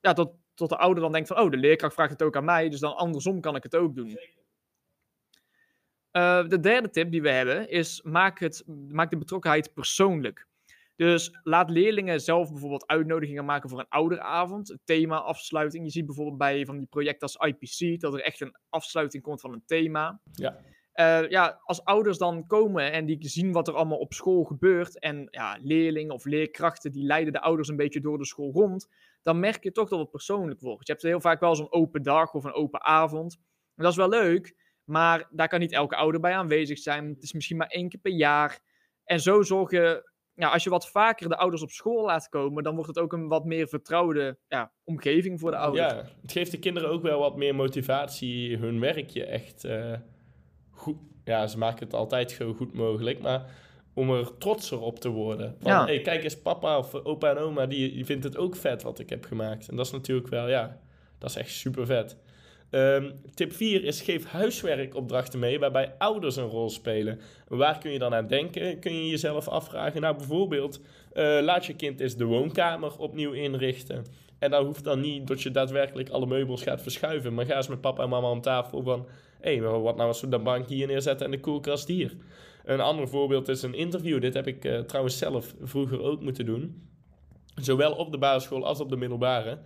ja, 0.00 0.12
tot, 0.12 0.30
tot 0.54 0.68
de 0.68 0.76
ouder 0.76 1.02
dan 1.02 1.12
denkt 1.12 1.28
van, 1.28 1.38
oh, 1.38 1.50
de 1.50 1.56
leerkracht 1.56 1.94
vraagt 1.94 2.10
het 2.10 2.22
ook 2.22 2.36
aan 2.36 2.44
mij, 2.44 2.68
dus 2.68 2.80
dan 2.80 2.96
andersom 2.96 3.40
kan 3.40 3.56
ik 3.56 3.62
het 3.62 3.76
ook 3.76 3.94
doen. 3.94 4.18
Uh, 6.12 6.48
de 6.48 6.60
derde 6.60 6.90
tip 6.90 7.10
die 7.10 7.22
we 7.22 7.30
hebben 7.30 7.68
is: 7.68 8.02
maak, 8.02 8.38
het, 8.38 8.64
maak 8.88 9.10
de 9.10 9.18
betrokkenheid 9.18 9.74
persoonlijk. 9.74 10.46
Dus 10.96 11.38
laat 11.42 11.70
leerlingen 11.70 12.20
zelf 12.20 12.50
bijvoorbeeld 12.50 12.86
uitnodigingen 12.86 13.44
maken 13.44 13.68
voor 13.68 13.78
een 13.78 13.88
ouderavond, 13.88 14.70
een 14.70 14.80
thema-afsluiting. 14.84 15.84
Je 15.84 15.90
ziet 15.90 16.06
bijvoorbeeld 16.06 16.38
bij 16.38 16.64
van 16.64 16.78
die 16.78 16.86
projecten 16.86 17.28
als 17.28 17.36
IPC 17.36 18.00
dat 18.00 18.14
er 18.14 18.20
echt 18.20 18.40
een 18.40 18.56
afsluiting 18.68 19.22
komt 19.22 19.40
van 19.40 19.52
een 19.52 19.62
thema. 19.66 20.20
Ja. 20.32 20.60
Uh, 21.00 21.28
ja, 21.28 21.60
als 21.64 21.84
ouders 21.84 22.18
dan 22.18 22.46
komen 22.46 22.92
en 22.92 23.06
die 23.06 23.28
zien 23.28 23.52
wat 23.52 23.68
er 23.68 23.74
allemaal 23.74 23.98
op 23.98 24.12
school 24.12 24.44
gebeurt 24.44 24.98
en 24.98 25.28
ja, 25.30 25.58
leerlingen 25.62 26.14
of 26.14 26.24
leerkrachten 26.24 26.92
die 26.92 27.04
leiden 27.04 27.32
de 27.32 27.40
ouders 27.40 27.68
een 27.68 27.76
beetje 27.76 28.00
door 28.00 28.18
de 28.18 28.26
school 28.26 28.52
rond, 28.52 28.88
dan 29.22 29.40
merk 29.40 29.62
je 29.62 29.72
toch 29.72 29.88
dat 29.88 29.98
het 29.98 30.10
persoonlijk 30.10 30.60
wordt. 30.60 30.86
Je 30.86 30.92
hebt 30.92 31.04
heel 31.04 31.20
vaak 31.20 31.40
wel 31.40 31.56
zo'n 31.56 31.72
open 31.72 32.02
dag 32.02 32.34
of 32.34 32.44
een 32.44 32.52
open 32.52 32.82
avond. 32.82 33.38
En 33.74 33.82
dat 33.82 33.92
is 33.92 33.98
wel 33.98 34.08
leuk, 34.08 34.56
maar 34.84 35.28
daar 35.30 35.48
kan 35.48 35.60
niet 35.60 35.72
elke 35.72 35.96
ouder 35.96 36.20
bij 36.20 36.34
aanwezig 36.34 36.78
zijn. 36.78 37.08
Het 37.08 37.22
is 37.22 37.32
misschien 37.32 37.56
maar 37.56 37.66
één 37.66 37.88
keer 37.88 38.00
per 38.00 38.12
jaar. 38.12 38.60
En 39.04 39.20
zo 39.20 39.42
zorg 39.42 39.70
je, 39.70 40.10
ja, 40.34 40.48
als 40.48 40.64
je 40.64 40.70
wat 40.70 40.90
vaker 40.90 41.28
de 41.28 41.36
ouders 41.36 41.62
op 41.62 41.70
school 41.70 42.04
laat 42.04 42.28
komen, 42.28 42.62
dan 42.62 42.74
wordt 42.74 42.88
het 42.88 42.98
ook 42.98 43.12
een 43.12 43.28
wat 43.28 43.44
meer 43.44 43.68
vertrouwde 43.68 44.38
ja, 44.48 44.72
omgeving 44.84 45.40
voor 45.40 45.50
de 45.50 45.56
ouders. 45.56 45.92
Ja, 45.92 46.04
het 46.22 46.32
geeft 46.32 46.50
de 46.50 46.58
kinderen 46.58 46.90
ook 46.90 47.02
wel 47.02 47.18
wat 47.18 47.36
meer 47.36 47.54
motivatie, 47.54 48.56
hun 48.56 48.80
werkje 48.80 49.24
echt 49.24 49.64
uh, 49.64 49.94
goed. 50.78 50.96
Ja, 51.24 51.46
ze 51.46 51.58
maken 51.58 51.84
het 51.84 51.94
altijd 51.94 52.30
zo 52.30 52.54
goed 52.54 52.74
mogelijk, 52.74 53.20
maar 53.20 53.50
om 53.94 54.10
er 54.10 54.38
trotser 54.38 54.80
op 54.80 54.98
te 54.98 55.08
worden. 55.08 55.56
Van, 55.60 55.70
ja. 55.70 55.84
hey, 55.84 56.00
kijk 56.00 56.24
eens, 56.24 56.40
papa 56.40 56.78
of 56.78 56.94
opa 56.94 57.30
en 57.30 57.38
oma, 57.38 57.66
die, 57.66 57.92
die 57.92 58.04
vindt 58.04 58.24
het 58.24 58.36
ook 58.36 58.56
vet 58.56 58.82
wat 58.82 58.98
ik 58.98 59.10
heb 59.10 59.24
gemaakt. 59.24 59.68
En 59.68 59.76
dat 59.76 59.86
is 59.86 59.92
natuurlijk 59.92 60.28
wel, 60.28 60.48
ja, 60.48 60.78
dat 61.18 61.30
is 61.30 61.36
echt 61.36 61.50
super 61.50 61.86
vet. 61.86 62.16
Um, 62.70 63.12
tip 63.34 63.52
4 63.52 63.84
is 63.84 64.00
geef 64.00 64.26
huiswerkopdrachten 64.26 65.38
mee 65.38 65.58
waarbij 65.58 65.94
ouders 65.98 66.36
een 66.36 66.48
rol 66.48 66.70
spelen. 66.70 67.20
Waar 67.46 67.78
kun 67.78 67.90
je 67.90 67.98
dan 67.98 68.14
aan 68.14 68.26
denken? 68.26 68.78
Kun 68.78 68.94
je 68.94 69.08
jezelf 69.08 69.48
afvragen. 69.48 70.00
Nou, 70.00 70.16
bijvoorbeeld, 70.16 70.80
uh, 71.14 71.38
laat 71.40 71.66
je 71.66 71.74
kind 71.74 72.00
eens 72.00 72.16
de 72.16 72.24
woonkamer 72.24 72.98
opnieuw 72.98 73.32
inrichten. 73.32 74.04
En 74.38 74.50
dan 74.50 74.64
hoeft 74.64 74.84
dan 74.84 75.00
niet 75.00 75.26
dat 75.26 75.42
je 75.42 75.50
daadwerkelijk 75.50 76.08
alle 76.08 76.26
meubels 76.26 76.62
gaat 76.62 76.82
verschuiven. 76.82 77.34
Maar 77.34 77.46
ga 77.46 77.56
eens 77.56 77.68
met 77.68 77.80
papa 77.80 78.02
en 78.02 78.08
mama 78.08 78.30
om 78.30 78.40
tafel 78.40 78.82
van... 78.82 79.06
Hey, 79.40 79.62
wat 79.62 79.96
nou 79.96 80.08
als 80.08 80.20
we 80.20 80.28
de 80.28 80.38
bank 80.38 80.68
hier 80.68 80.86
neerzetten 80.86 81.26
en 81.26 81.32
de 81.32 81.40
koelkast 81.40 81.88
hier? 81.88 82.16
Een 82.64 82.80
ander 82.80 83.08
voorbeeld 83.08 83.48
is 83.48 83.62
een 83.62 83.74
interview. 83.74 84.20
Dit 84.20 84.34
heb 84.34 84.46
ik 84.46 84.64
uh, 84.64 84.78
trouwens 84.78 85.18
zelf 85.18 85.54
vroeger 85.62 86.02
ook 86.02 86.20
moeten 86.20 86.46
doen. 86.46 86.88
Zowel 87.54 87.92
op 87.92 88.12
de 88.12 88.18
basisschool 88.18 88.66
als 88.66 88.80
op 88.80 88.88
de 88.88 88.96
middelbare 88.96 89.58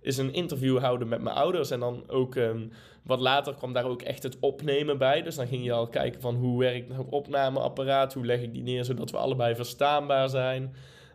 is 0.00 0.16
een 0.18 0.32
interview 0.32 0.78
houden 0.78 1.08
met 1.08 1.22
mijn 1.22 1.36
ouders. 1.36 1.70
En 1.70 1.80
dan 1.80 2.04
ook 2.06 2.36
ehm, 2.36 2.66
wat 3.02 3.20
later 3.20 3.54
kwam 3.54 3.72
daar 3.72 3.84
ook 3.84 4.02
echt 4.02 4.22
het 4.22 4.38
opnemen 4.40 4.98
bij. 4.98 5.22
Dus 5.22 5.34
dan 5.34 5.46
ging 5.46 5.64
je 5.64 5.72
al 5.72 5.88
kijken 5.88 6.20
van 6.20 6.34
hoe 6.34 6.58
werkt 6.58 6.88
het 6.88 7.06
opnameapparaat, 7.08 8.14
hoe 8.14 8.26
leg 8.26 8.40
ik 8.40 8.52
die 8.52 8.62
neer 8.62 8.84
zodat 8.84 9.10
we 9.10 9.16
allebei 9.16 9.54
verstaanbaar 9.54 10.28
zijn. 10.28 10.74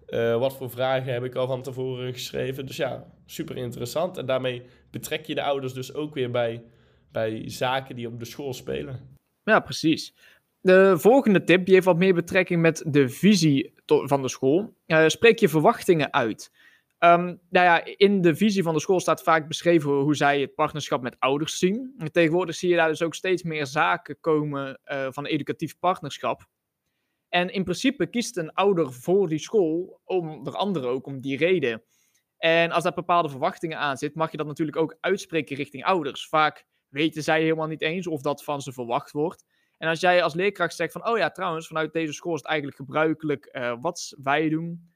Uh, 0.10 0.38
wat 0.38 0.55
voor 0.55 0.69
vragen 0.69 1.13
heb 1.13 1.24
ik 1.24 1.36
al 1.36 1.48
van 1.48 1.62
tevoren 1.62 2.13
geschreven. 2.13 2.65
Dus 2.65 2.77
ja, 2.77 3.05
super 3.25 3.57
interessant. 3.57 4.17
En 4.17 4.25
daarmee 4.25 4.62
betrek 4.91 5.25
je 5.25 5.36
de 5.36 5.43
ouders 5.43 5.74
dus 5.74 5.93
ook 5.93 6.13
weer 6.13 6.31
bij, 6.31 6.63
bij 7.15 7.50
zaken 7.50 7.95
die 7.95 8.07
op 8.07 8.19
de 8.19 8.25
school 8.25 8.53
spelen. 8.53 9.17
Ja, 9.43 9.60
precies. 9.60 10.13
De 10.60 10.95
volgende 10.98 11.43
tip 11.43 11.65
die 11.65 11.74
heeft 11.74 11.86
wat 11.86 11.98
meer 11.98 12.13
betrekking 12.13 12.62
met 12.62 12.84
de 12.88 13.10
visie 13.10 13.74
van 13.86 14.22
de 14.22 14.29
school. 14.29 14.75
Uh, 14.88 15.07
spreek 15.07 15.39
je 15.39 15.50
verwachtingen 15.50 16.13
uit. 16.13 16.51
Um, 17.00 17.39
nou 17.50 17.65
ja, 17.65 17.86
in 17.98 18.22
de 18.22 18.36
visie 18.36 18.63
van 18.63 18.74
de 18.74 18.79
school 18.79 19.00
staat 19.00 19.24
vaak 19.24 19.48
beschreven 19.48 19.91
hoe 19.91 20.15
zij 20.15 20.41
het 20.41 20.55
partnerschap 20.55 21.01
met 21.01 21.19
ouders 21.19 21.57
zien. 21.57 21.93
En 21.98 22.12
tegenwoordig 22.12 22.55
zie 22.55 22.69
je 22.69 22.75
daar 22.75 22.88
dus 22.89 23.01
ook 23.01 23.15
steeds 23.15 23.43
meer 23.43 23.65
zaken 23.65 24.19
komen 24.19 24.79
uh, 24.86 25.07
van 25.10 25.25
educatief 25.25 25.79
partnerschap. 25.79 26.48
En 27.29 27.50
in 27.50 27.63
principe 27.63 28.07
kiest 28.07 28.38
een 28.38 28.53
ouder 28.53 28.93
voor 28.93 29.27
die 29.27 29.39
school, 29.39 30.01
onder 30.03 30.53
andere 30.53 30.88
ook 30.88 31.07
om 31.07 31.22
die 31.22 31.38
reden. 31.38 31.84
En 32.38 32.72
als 32.72 32.84
daar 32.84 32.93
bepaalde 32.93 33.29
verwachtingen 33.29 33.77
aan 33.77 33.98
zit, 33.98 34.15
mag 34.15 34.31
je 34.31 34.38
dat 34.38 34.48
natuurlijk 34.48 34.77
ook 34.77 34.98
uitspreken 35.00 35.55
richting 35.55 35.84
ouders. 35.84 36.27
Vaak 36.27 36.65
weten 36.96 37.24
zij 37.24 37.42
helemaal 37.42 37.68
niet 37.68 37.82
eens 37.82 38.08
of 38.08 38.22
dat 38.22 38.44
van 38.44 38.62
ze 38.62 38.72
verwacht 38.72 39.12
wordt. 39.12 39.46
En 39.78 39.90
als 39.90 40.00
jij 40.00 40.24
als 40.24 40.34
leerkracht 40.34 40.75
zegt 40.75 40.92
van, 40.92 41.08
oh 41.08 41.18
ja, 41.18 41.30
trouwens, 41.30 41.68
vanuit 41.68 41.94
deze 41.94 42.14
school 42.14 42.34
is 42.34 42.40
het 42.40 42.48
eigenlijk 42.48 42.78
gebruikelijk 42.78 43.50
uh, 43.52 43.75
wat 43.82 44.14
wij 44.24 44.50
doen. 44.50 44.94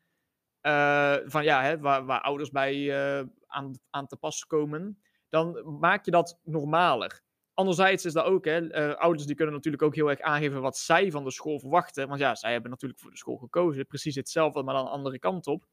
Uh, 0.62 1.16
van 1.26 1.44
ja, 1.44 1.62
hè, 1.64 1.80
waar, 1.80 2.06
waar, 2.06 2.22
ouders 2.22 2.50
bij 2.50 2.76
uh, 2.76 3.28
aan, 3.48 3.80
aan 3.90 4.08
te 4.08 4.18
pas 4.18 4.46
komen. 4.46 5.02
Dan 5.30 5.78
maak 5.80 6.06
je 6.06 6.12
dat 6.12 6.40
normaler. 6.44 7.22
Anderzijds 7.54 8.06
is 8.06 8.14
dat 8.14 8.26
ook, 8.26 8.46
hè, 8.46 8.98
ouders 8.98 9.26
die 9.26 9.36
kunnen 9.36 9.56
natuurlijk 9.56 9.84
ook 9.84 9.96
heel 9.96 10.10
erg 10.10 10.22
aangeven 10.22 10.62
wat 10.62 10.78
zij 10.78 11.12
van 11.12 11.24
de 11.24 11.32
school 11.32 11.60
verwachten. 11.60 12.08
Want 12.08 12.20
ja, 12.20 12.36
zij 12.36 12.52
hebben 12.52 12.72
natuurlijk 12.72 13.00
voor 13.00 13.12
de 13.12 13.18
school 13.18 13.38
gekozen. 13.38 13.88
Precies 13.88 14.16
hetzelfde, 14.16 14.64
maar 14.64 14.74
dan 14.74 14.86
de 14.86 14.92
andere 14.92 15.20
kant 15.20 15.48
op. 15.48 15.66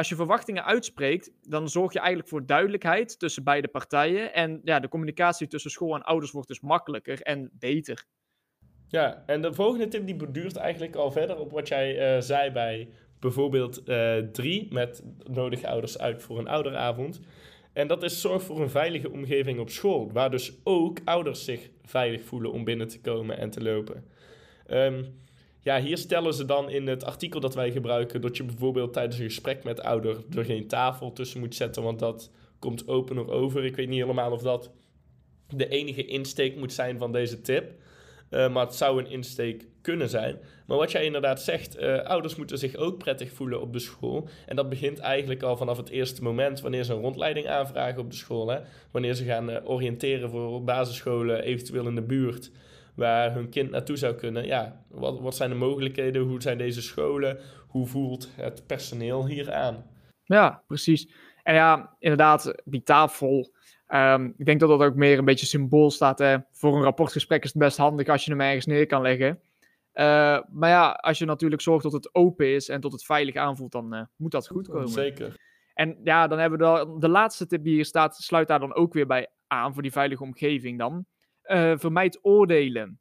Als 0.00 0.08
je 0.08 0.14
verwachtingen 0.14 0.64
uitspreekt, 0.64 1.30
dan 1.42 1.68
zorg 1.68 1.92
je 1.92 1.98
eigenlijk 1.98 2.28
voor 2.28 2.46
duidelijkheid 2.46 3.18
tussen 3.18 3.44
beide 3.44 3.68
partijen. 3.68 4.34
En 4.34 4.60
ja, 4.64 4.80
de 4.80 4.88
communicatie 4.88 5.46
tussen 5.46 5.70
school 5.70 5.94
en 5.94 6.02
ouders 6.02 6.32
wordt 6.32 6.48
dus 6.48 6.60
makkelijker 6.60 7.22
en 7.22 7.50
beter. 7.52 8.04
Ja, 8.88 9.22
en 9.26 9.42
de 9.42 9.54
volgende 9.54 9.88
tip 9.88 10.06
die 10.06 10.16
borduurt 10.16 10.56
eigenlijk 10.56 10.94
al 10.94 11.10
verder 11.10 11.38
op 11.38 11.50
wat 11.50 11.68
jij 11.68 12.16
uh, 12.16 12.20
zei 12.20 12.50
bij 12.50 12.88
bijvoorbeeld 13.18 13.88
uh, 13.88 14.16
drie 14.16 14.72
met 14.72 15.02
nodige 15.30 15.68
ouders 15.68 15.98
uit 15.98 16.22
voor 16.22 16.38
een 16.38 16.48
ouderavond. 16.48 17.20
En 17.72 17.86
dat 17.86 18.02
is 18.02 18.20
zorg 18.20 18.42
voor 18.42 18.60
een 18.60 18.70
veilige 18.70 19.10
omgeving 19.10 19.58
op 19.58 19.70
school, 19.70 20.12
waar 20.12 20.30
dus 20.30 20.52
ook 20.64 20.98
ouders 21.04 21.44
zich 21.44 21.70
veilig 21.82 22.24
voelen 22.24 22.52
om 22.52 22.64
binnen 22.64 22.88
te 22.88 23.00
komen 23.00 23.38
en 23.38 23.50
te 23.50 23.62
lopen. 23.62 24.04
Um, 24.70 25.18
ja, 25.62 25.80
hier 25.80 25.98
stellen 25.98 26.34
ze 26.34 26.44
dan 26.44 26.70
in 26.70 26.86
het 26.86 27.04
artikel 27.04 27.40
dat 27.40 27.54
wij 27.54 27.70
gebruiken 27.70 28.20
dat 28.20 28.36
je 28.36 28.44
bijvoorbeeld 28.44 28.92
tijdens 28.92 29.18
een 29.18 29.24
gesprek 29.24 29.64
met 29.64 29.82
ouder 29.82 30.16
er 30.36 30.44
geen 30.44 30.66
tafel 30.66 31.12
tussen 31.12 31.40
moet 31.40 31.54
zetten, 31.54 31.82
want 31.82 31.98
dat 31.98 32.30
komt 32.58 32.88
opener 32.88 33.30
over. 33.30 33.64
Ik 33.64 33.76
weet 33.76 33.88
niet 33.88 34.00
helemaal 34.00 34.32
of 34.32 34.42
dat 34.42 34.70
de 35.48 35.68
enige 35.68 36.06
insteek 36.06 36.56
moet 36.56 36.72
zijn 36.72 36.98
van 36.98 37.12
deze 37.12 37.40
tip. 37.40 37.72
Uh, 38.30 38.52
maar 38.52 38.66
het 38.66 38.74
zou 38.74 39.00
een 39.00 39.10
insteek 39.10 39.66
kunnen 39.82 40.08
zijn. 40.08 40.38
Maar 40.66 40.76
wat 40.76 40.90
jij 40.90 41.04
inderdaad 41.04 41.42
zegt, 41.42 41.78
uh, 41.78 42.02
ouders 42.02 42.36
moeten 42.36 42.58
zich 42.58 42.76
ook 42.76 42.98
prettig 42.98 43.32
voelen 43.32 43.60
op 43.60 43.72
de 43.72 43.78
school. 43.78 44.28
En 44.46 44.56
dat 44.56 44.68
begint 44.68 44.98
eigenlijk 44.98 45.42
al 45.42 45.56
vanaf 45.56 45.76
het 45.76 45.88
eerste 45.88 46.22
moment 46.22 46.60
wanneer 46.60 46.84
ze 46.84 46.92
een 46.92 47.00
rondleiding 47.00 47.46
aanvragen 47.46 48.00
op 48.00 48.10
de 48.10 48.16
school. 48.16 48.48
Hè? 48.48 48.58
Wanneer 48.90 49.14
ze 49.14 49.24
gaan 49.24 49.50
uh, 49.50 49.56
oriënteren 49.64 50.30
voor 50.30 50.64
basisscholen, 50.64 51.42
eventueel 51.42 51.86
in 51.86 51.94
de 51.94 52.02
buurt, 52.02 52.50
waar 52.94 53.34
hun 53.34 53.48
kind 53.48 53.70
naartoe 53.70 53.96
zou 53.96 54.14
kunnen. 54.14 54.46
Ja, 54.46 54.84
wat, 54.88 55.20
wat 55.20 55.36
zijn 55.36 55.50
de 55.50 55.56
mogelijkheden? 55.56 56.22
Hoe 56.22 56.42
zijn 56.42 56.58
deze 56.58 56.82
scholen? 56.82 57.38
Hoe 57.68 57.86
voelt 57.86 58.28
het 58.36 58.66
personeel 58.66 59.26
hier 59.26 59.52
aan? 59.52 59.86
Ja, 60.24 60.62
precies. 60.66 61.12
En 61.42 61.54
ja, 61.54 61.96
inderdaad, 61.98 62.54
die 62.64 62.82
tafel 62.82 63.58
Um, 63.94 64.34
ik 64.36 64.44
denk 64.46 64.60
dat 64.60 64.68
dat 64.68 64.80
ook 64.80 64.94
meer 64.94 65.18
een 65.18 65.24
beetje 65.24 65.46
symbool 65.46 65.90
staat. 65.90 66.18
Hè. 66.18 66.36
Voor 66.50 66.76
een 66.76 66.82
rapportgesprek 66.82 67.42
is 67.44 67.52
het 67.52 67.62
best 67.62 67.76
handig 67.76 68.08
als 68.08 68.24
je 68.24 68.30
hem 68.30 68.40
ergens 68.40 68.66
neer 68.66 68.86
kan 68.86 69.02
leggen. 69.02 69.40
Uh, 69.94 70.40
maar 70.48 70.68
ja, 70.68 70.90
als 70.90 71.18
je 71.18 71.24
natuurlijk 71.24 71.62
zorgt 71.62 71.82
dat 71.82 71.92
het 71.92 72.14
open 72.14 72.54
is 72.54 72.68
en 72.68 72.80
tot 72.80 72.92
het 72.92 73.04
veilig 73.04 73.36
aanvoelt, 73.36 73.72
dan 73.72 73.94
uh, 73.94 74.02
moet 74.16 74.30
dat 74.30 74.48
goed 74.48 74.68
komen. 74.68 74.88
Zeker. 74.88 75.36
En 75.74 75.98
ja, 76.04 76.26
dan 76.26 76.38
hebben 76.38 76.58
we 76.58 76.64
de, 76.64 76.96
de 76.98 77.08
laatste 77.08 77.46
tip 77.46 77.64
die 77.64 77.74
hier 77.74 77.84
staat, 77.84 78.16
sluit 78.16 78.48
daar 78.48 78.60
dan 78.60 78.74
ook 78.74 78.92
weer 78.92 79.06
bij 79.06 79.28
aan 79.46 79.72
voor 79.72 79.82
die 79.82 79.92
veilige 79.92 80.22
omgeving 80.22 80.78
dan. 80.78 81.06
Uh, 81.50 81.78
vermijd 81.78 82.18
oordelen. 82.22 83.00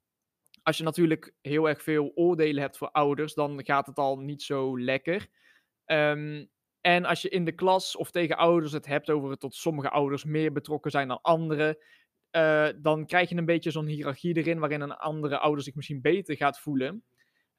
Als 0.63 0.77
je 0.77 0.83
natuurlijk 0.83 1.33
heel 1.41 1.69
erg 1.69 1.83
veel 1.83 2.11
oordelen 2.15 2.61
hebt 2.61 2.77
voor 2.77 2.91
ouders, 2.91 3.33
dan 3.33 3.65
gaat 3.65 3.87
het 3.87 3.97
al 3.97 4.19
niet 4.19 4.41
zo 4.41 4.79
lekker. 4.79 5.27
Um, 5.85 6.49
en 6.81 7.05
als 7.05 7.21
je 7.21 7.29
in 7.29 7.45
de 7.45 7.51
klas 7.51 7.95
of 7.95 8.11
tegen 8.11 8.37
ouders 8.37 8.71
het 8.71 8.85
hebt 8.85 9.09
over 9.09 9.29
het 9.29 9.39
tot 9.39 9.55
sommige 9.55 9.89
ouders 9.89 10.23
meer 10.23 10.51
betrokken 10.51 10.91
zijn 10.91 11.07
dan 11.07 11.21
anderen, 11.21 11.77
uh, 12.31 12.67
dan 12.75 13.05
krijg 13.05 13.29
je 13.29 13.35
een 13.35 13.45
beetje 13.45 13.71
zo'n 13.71 13.85
hiërarchie 13.85 14.37
erin 14.37 14.59
waarin 14.59 14.81
een 14.81 14.95
andere 14.95 15.39
ouder 15.39 15.63
zich 15.63 15.75
misschien 15.75 16.01
beter 16.01 16.35
gaat 16.35 16.59
voelen. 16.59 17.03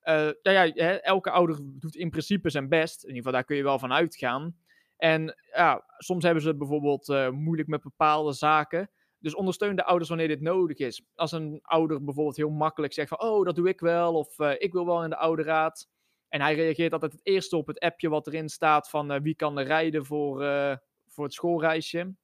Uh, 0.05 0.15
nou 0.43 0.71
ja, 0.73 1.01
elke 1.01 1.31
ouder 1.31 1.59
doet 1.63 1.97
in 1.97 2.11
principe 2.11 2.51
zijn 2.51 2.69
best. 2.69 3.03
In 3.03 3.09
ieder 3.09 3.17
geval, 3.17 3.33
daar 3.33 3.45
kun 3.45 3.57
je 3.57 3.63
wel 3.63 3.79
van 3.79 3.93
uitgaan. 3.93 4.57
En 4.97 5.37
ja, 5.55 5.85
soms 5.99 6.25
hebben 6.25 6.43
ze 6.43 6.57
bijvoorbeeld 6.57 7.09
uh, 7.09 7.31
moeilijk 7.31 7.69
met 7.69 7.83
bepaalde 7.83 8.33
zaken. 8.33 8.91
Dus 9.21 9.35
ondersteun 9.35 9.77
de 9.77 9.85
ouders 9.85 10.09
wanneer 10.09 10.29
dit 10.29 10.41
nodig 10.41 10.79
is. 10.79 11.03
Als 11.15 11.33
een 11.33 11.59
ouder 11.63 12.05
bijvoorbeeld 12.05 12.37
heel 12.37 12.51
makkelijk 12.51 12.93
zegt 12.93 13.09
van, 13.09 13.21
oh, 13.21 13.45
dat 13.45 13.55
doe 13.55 13.69
ik 13.69 13.81
wel, 13.81 14.15
of 14.15 14.39
ik 14.39 14.73
wil 14.73 14.87
wel 14.87 15.05
in 15.05 15.11
de 15.11 15.17
ouderraad. 15.17 15.89
En 16.29 16.41
hij 16.41 16.55
reageert 16.55 16.93
altijd 16.93 17.13
het 17.13 17.27
eerste 17.27 17.57
op 17.57 17.67
het 17.67 17.79
appje 17.79 18.09
wat 18.09 18.27
erin 18.27 18.49
staat 18.49 18.91
van 18.91 19.13
uh, 19.13 19.21
wie 19.21 19.35
kan 19.35 19.59
er 19.59 19.65
rijden 19.67 20.05
voor, 20.07 20.43
uh, 20.43 20.77
voor 21.07 21.25
het 21.25 21.35
schoolreisje. 21.35 22.15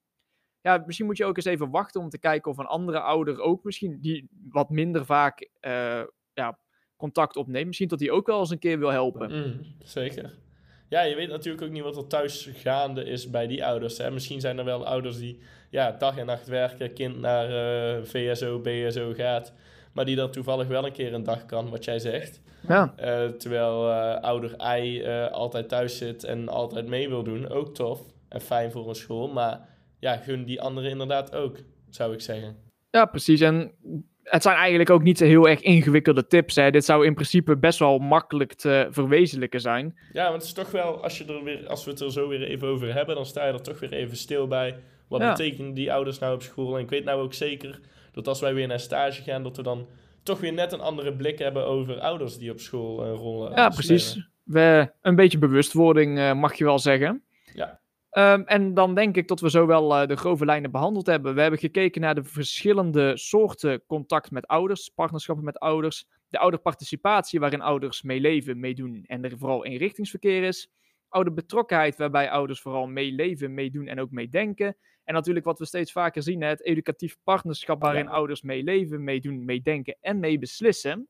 Ja, 0.60 0.82
misschien 0.86 1.06
moet 1.06 1.16
je 1.16 1.24
ook 1.24 1.36
eens 1.36 1.44
even 1.44 1.70
wachten 1.70 2.00
om 2.00 2.08
te 2.08 2.18
kijken 2.18 2.50
of 2.50 2.58
een 2.58 2.66
andere 2.66 3.00
ouder 3.00 3.40
ook 3.40 3.64
misschien, 3.64 4.00
die 4.00 4.28
wat 4.50 4.70
minder 4.70 5.04
vaak 5.04 5.48
ja, 6.32 6.58
contact 6.96 7.36
opneemt, 7.36 7.66
misschien 7.66 7.88
dat 7.88 8.00
hij 8.00 8.10
ook 8.10 8.26
wel 8.26 8.38
eens 8.38 8.50
een 8.50 8.58
keer 8.58 8.78
wil 8.78 8.90
helpen. 8.90 9.32
Mm, 9.32 9.74
zeker. 9.78 10.38
Ja, 10.88 11.02
je 11.02 11.14
weet 11.14 11.28
natuurlijk 11.28 11.64
ook 11.64 11.70
niet 11.70 11.82
wat 11.82 11.96
er 11.96 12.06
thuis 12.06 12.48
gaande 12.52 13.04
is 13.04 13.30
bij 13.30 13.46
die 13.46 13.64
ouders. 13.64 13.98
Hè? 13.98 14.10
Misschien 14.10 14.40
zijn 14.40 14.58
er 14.58 14.64
wel 14.64 14.86
ouders 14.86 15.18
die 15.18 15.38
ja, 15.70 15.90
dag 15.90 16.16
en 16.16 16.26
nacht 16.26 16.46
werken, 16.46 16.92
kind 16.92 17.20
naar 17.20 17.48
VSO, 18.04 18.60
BSO 18.60 19.12
gaat, 19.14 19.52
maar 19.92 20.04
die 20.04 20.16
dan 20.16 20.30
toevallig 20.30 20.66
wel 20.66 20.86
een 20.86 20.92
keer 20.92 21.14
een 21.14 21.24
dag 21.24 21.46
kan, 21.46 21.70
wat 21.70 21.84
jij 21.84 21.98
zegt. 21.98 22.40
Ja. 22.68 22.94
Uh, 23.00 23.28
terwijl 23.28 23.88
uh, 23.88 24.20
ouder 24.20 24.56
I 24.78 25.02
uh, 25.02 25.30
altijd 25.30 25.68
thuis 25.68 25.98
zit 25.98 26.24
en 26.24 26.48
altijd 26.48 26.86
mee 26.86 27.08
wil 27.08 27.22
doen. 27.22 27.48
Ook 27.48 27.74
tof 27.74 28.00
en 28.28 28.40
fijn 28.40 28.70
voor 28.70 28.88
een 28.88 28.94
school. 28.94 29.28
Maar 29.28 29.68
ja, 29.98 30.16
gun 30.16 30.44
die 30.44 30.60
anderen 30.60 30.90
inderdaad 30.90 31.34
ook, 31.34 31.58
zou 31.90 32.12
ik 32.12 32.20
zeggen. 32.20 32.56
Ja, 32.90 33.04
precies. 33.04 33.40
En 33.40 33.72
het 34.26 34.42
zijn 34.42 34.56
eigenlijk 34.56 34.90
ook 34.90 35.02
niet 35.02 35.18
heel 35.18 35.48
erg 35.48 35.60
ingewikkelde 35.60 36.26
tips. 36.26 36.54
Hè. 36.54 36.70
Dit 36.70 36.84
zou 36.84 37.06
in 37.06 37.14
principe 37.14 37.56
best 37.56 37.78
wel 37.78 37.98
makkelijk 37.98 38.52
te 38.52 38.86
verwezenlijken 38.90 39.60
zijn. 39.60 39.98
Ja, 40.12 40.22
want 40.22 40.34
het 40.34 40.44
is 40.44 40.52
toch 40.52 40.70
wel, 40.70 41.02
als, 41.02 41.18
je 41.18 41.24
er 41.24 41.44
weer, 41.44 41.68
als 41.68 41.84
we 41.84 41.90
het 41.90 42.00
er 42.00 42.12
zo 42.12 42.28
weer 42.28 42.42
even 42.42 42.68
over 42.68 42.94
hebben, 42.94 43.14
dan 43.14 43.26
sta 43.26 43.46
je 43.46 43.52
er 43.52 43.62
toch 43.62 43.80
weer 43.80 43.92
even 43.92 44.16
stil 44.16 44.46
bij. 44.48 44.76
Wat 45.08 45.20
ja. 45.20 45.30
betekenen 45.30 45.74
die 45.74 45.92
ouders 45.92 46.18
nou 46.18 46.34
op 46.34 46.42
school? 46.42 46.76
En 46.76 46.82
ik 46.82 46.90
weet 46.90 47.04
nou 47.04 47.22
ook 47.22 47.34
zeker 47.34 47.80
dat 48.12 48.28
als 48.28 48.40
wij 48.40 48.54
weer 48.54 48.66
naar 48.66 48.80
stage 48.80 49.22
gaan, 49.22 49.42
dat 49.42 49.56
we 49.56 49.62
dan 49.62 49.88
toch 50.22 50.40
weer 50.40 50.52
net 50.52 50.72
een 50.72 50.80
andere 50.80 51.12
blik 51.12 51.38
hebben 51.38 51.66
over 51.66 52.00
ouders 52.00 52.38
die 52.38 52.50
op 52.50 52.60
school 52.60 53.06
uh, 53.06 53.12
rollen. 53.12 53.52
Ja, 53.52 53.68
precies. 53.68 54.28
We, 54.42 54.92
een 55.02 55.14
beetje 55.14 55.38
bewustwording 55.38 56.18
uh, 56.18 56.32
mag 56.32 56.54
je 56.54 56.64
wel 56.64 56.78
zeggen. 56.78 57.22
Ja. 57.54 57.80
Um, 58.18 58.42
en 58.44 58.74
dan 58.74 58.94
denk 58.94 59.16
ik 59.16 59.28
dat 59.28 59.40
we 59.40 59.50
zo 59.50 59.66
wel 59.66 60.02
uh, 60.02 60.08
de 60.08 60.16
grove 60.16 60.44
lijnen 60.44 60.70
behandeld 60.70 61.06
hebben. 61.06 61.34
We 61.34 61.40
hebben 61.40 61.60
gekeken 61.60 62.00
naar 62.00 62.14
de 62.14 62.24
verschillende 62.24 63.16
soorten 63.16 63.86
contact 63.86 64.30
met 64.30 64.46
ouders, 64.46 64.88
partnerschappen 64.88 65.44
met 65.44 65.58
ouders, 65.58 66.06
de 66.28 66.38
ouderparticipatie 66.38 67.40
waarin 67.40 67.60
ouders 67.60 68.02
meeleven, 68.02 68.60
meedoen 68.60 69.04
en 69.06 69.24
er 69.24 69.38
vooral 69.38 69.64
inrichtingsverkeer 69.64 70.42
is, 70.42 70.70
ouderbetrokkenheid 71.08 71.96
waarbij 71.96 72.30
ouders 72.30 72.60
vooral 72.60 72.86
meeleven, 72.86 73.54
meedoen 73.54 73.86
en 73.86 74.00
ook 74.00 74.10
meedenken 74.10 74.76
en 75.04 75.14
natuurlijk 75.14 75.46
wat 75.46 75.58
we 75.58 75.64
steeds 75.64 75.92
vaker 75.92 76.22
zien, 76.22 76.42
het 76.42 76.64
educatief 76.64 77.16
partnerschap 77.24 77.82
waarin 77.82 78.04
ja. 78.04 78.10
ouders 78.10 78.42
meeleven, 78.42 79.04
meedoen, 79.04 79.44
meedenken 79.44 79.96
en 80.00 80.18
meebeslissen. 80.18 81.08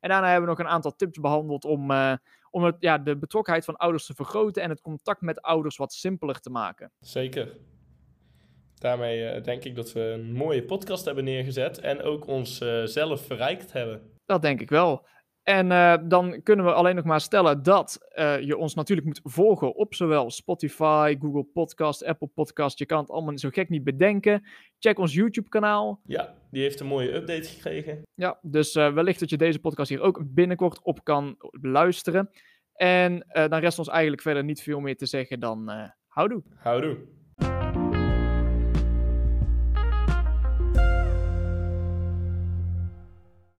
En 0.00 0.08
daarna 0.08 0.26
hebben 0.30 0.42
we 0.42 0.56
nog 0.56 0.58
een 0.58 0.72
aantal 0.72 0.96
tips 0.96 1.18
behandeld 1.18 1.64
om, 1.64 1.90
uh, 1.90 2.14
om 2.50 2.64
het, 2.64 2.76
ja, 2.78 2.98
de 2.98 3.16
betrokkenheid 3.16 3.64
van 3.64 3.76
ouders 3.76 4.06
te 4.06 4.14
vergroten 4.14 4.62
en 4.62 4.70
het 4.70 4.80
contact 4.80 5.20
met 5.20 5.42
ouders 5.42 5.76
wat 5.76 5.92
simpeler 5.92 6.40
te 6.40 6.50
maken. 6.50 6.92
Zeker. 7.00 7.56
Daarmee 8.74 9.36
uh, 9.36 9.42
denk 9.42 9.64
ik 9.64 9.74
dat 9.74 9.92
we 9.92 10.00
een 10.00 10.32
mooie 10.32 10.64
podcast 10.64 11.04
hebben 11.04 11.24
neergezet 11.24 11.78
en 11.78 12.02
ook 12.02 12.26
onszelf 12.26 13.20
uh, 13.20 13.26
verrijkt 13.26 13.72
hebben. 13.72 14.10
Dat 14.24 14.42
denk 14.42 14.60
ik 14.60 14.70
wel. 14.70 15.06
En 15.42 15.66
uh, 15.66 15.96
dan 16.02 16.42
kunnen 16.42 16.64
we 16.64 16.72
alleen 16.72 16.94
nog 16.94 17.04
maar 17.04 17.20
stellen 17.20 17.62
dat 17.62 17.98
uh, 18.14 18.40
je 18.40 18.56
ons 18.56 18.74
natuurlijk 18.74 19.06
moet 19.06 19.20
volgen 19.22 19.74
op 19.74 19.94
zowel 19.94 20.30
Spotify, 20.30 21.16
Google 21.20 21.44
Podcast, 21.44 22.04
Apple 22.04 22.26
Podcast. 22.26 22.78
Je 22.78 22.86
kan 22.86 22.98
het 22.98 23.10
allemaal 23.10 23.38
zo 23.38 23.48
gek 23.48 23.68
niet 23.68 23.84
bedenken. 23.84 24.46
Check 24.78 24.98
ons 24.98 25.14
YouTube-kanaal. 25.14 26.00
Ja, 26.04 26.34
die 26.50 26.62
heeft 26.62 26.80
een 26.80 26.86
mooie 26.86 27.14
update 27.14 27.48
gekregen. 27.48 28.02
Ja, 28.14 28.38
dus 28.42 28.74
uh, 28.74 28.92
wellicht 28.92 29.20
dat 29.20 29.30
je 29.30 29.36
deze 29.36 29.58
podcast 29.58 29.88
hier 29.88 30.00
ook 30.00 30.22
binnenkort 30.26 30.82
op 30.82 31.04
kan 31.04 31.36
luisteren. 31.50 32.30
En 32.74 33.26
dan 33.32 33.54
rest 33.54 33.78
ons 33.78 33.88
eigenlijk 33.88 34.22
verder 34.22 34.44
niet 34.44 34.62
veel 34.62 34.80
meer 34.80 34.96
te 34.96 35.06
zeggen 35.06 35.40
dan 35.40 35.70
houdoe. 36.06 36.42
Houdoe. 36.54 36.96